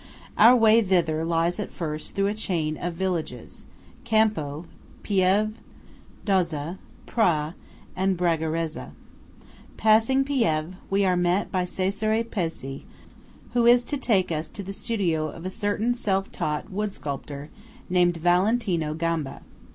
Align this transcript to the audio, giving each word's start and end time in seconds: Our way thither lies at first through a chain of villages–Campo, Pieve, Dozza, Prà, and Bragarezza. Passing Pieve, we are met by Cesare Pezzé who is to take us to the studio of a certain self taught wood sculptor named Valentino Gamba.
Our 0.35 0.55
way 0.55 0.81
thither 0.81 1.23
lies 1.23 1.59
at 1.59 1.69
first 1.71 2.15
through 2.15 2.25
a 2.25 2.33
chain 2.33 2.75
of 2.75 2.95
villages–Campo, 2.95 4.65
Pieve, 5.03 5.53
Dozza, 6.25 6.79
Prà, 7.05 7.53
and 7.95 8.17
Bragarezza. 8.17 8.93
Passing 9.77 10.23
Pieve, 10.23 10.73
we 10.89 11.05
are 11.05 11.15
met 11.15 11.51
by 11.51 11.65
Cesare 11.65 12.23
Pezzé 12.23 12.81
who 13.53 13.67
is 13.67 13.85
to 13.85 13.97
take 13.99 14.31
us 14.31 14.47
to 14.47 14.63
the 14.63 14.73
studio 14.73 15.27
of 15.27 15.45
a 15.45 15.51
certain 15.51 15.93
self 15.93 16.31
taught 16.31 16.71
wood 16.71 16.95
sculptor 16.95 17.51
named 17.87 18.17
Valentino 18.17 18.95
Gamba. 18.95 19.43